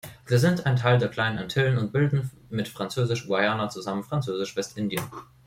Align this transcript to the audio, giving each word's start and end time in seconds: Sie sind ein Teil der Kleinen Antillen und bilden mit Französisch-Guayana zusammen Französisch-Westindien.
Sie 0.25 0.39
sind 0.39 0.65
ein 0.65 0.77
Teil 0.77 0.97
der 0.97 1.09
Kleinen 1.09 1.37
Antillen 1.37 1.77
und 1.77 1.91
bilden 1.93 2.31
mit 2.49 2.67
Französisch-Guayana 2.67 3.69
zusammen 3.69 4.03
Französisch-Westindien. 4.03 5.03